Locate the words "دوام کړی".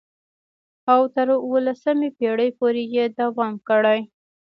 3.19-3.99